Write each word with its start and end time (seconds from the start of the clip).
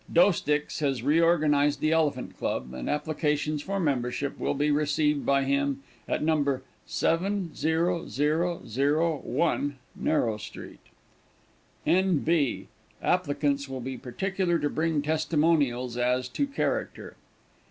Doesticks 0.11 0.79
has 0.79 1.03
reorganized 1.03 1.79
the 1.79 1.91
Elephant 1.91 2.35
Club, 2.39 2.73
and 2.73 2.89
applications 2.89 3.61
for 3.61 3.79
membership 3.79 4.39
will 4.39 4.55
be 4.55 4.71
received 4.71 5.27
by 5.27 5.43
him 5.43 5.83
at 6.07 6.23
No. 6.23 6.61
70001, 6.87 9.75
Narrow 9.95 10.37
street. 10.37 10.79
N.B. 11.85 12.67
Applicants 13.03 13.69
will 13.69 13.79
be 13.81 13.95
particular 13.99 14.57
to 14.57 14.71
bring 14.71 15.03
testimonials 15.03 15.95
as 15.97 16.27
to 16.29 16.47
character. 16.47 17.15